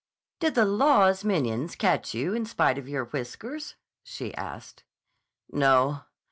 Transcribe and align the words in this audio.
"Did 0.39 0.55
the 0.55 0.65
law's 0.65 1.23
minions 1.23 1.75
catch 1.75 2.15
you 2.15 2.33
in 2.33 2.47
spite 2.47 2.79
of 2.79 2.89
your 2.89 3.05
whiskers?" 3.05 3.75
she 4.01 4.33
asked. 4.33 4.83
"No. 5.51 6.05